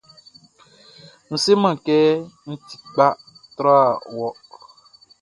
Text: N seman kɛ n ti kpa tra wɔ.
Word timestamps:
N 1.31 1.31
seman 1.43 1.75
kɛ 1.85 1.97
n 2.49 2.51
ti 2.67 2.75
kpa 2.91 3.07
tra 3.55 3.75
wɔ. 4.15 4.27